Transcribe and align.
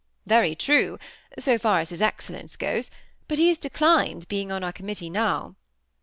"Very 0.25 0.55
true, 0.55 0.97
so 1.37 1.59
far 1.59 1.79
as 1.79 1.91
his 1.91 2.01
excellence 2.01 2.55
goes; 2.55 2.89
but 3.27 3.37
he 3.37 3.49
has 3.49 3.59
declined 3.59 4.27
being 4.27 4.51
on 4.51 4.63
our 4.63 4.73
committee 4.73 5.11
now." 5.11 5.53